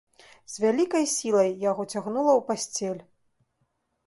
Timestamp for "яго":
1.65-1.85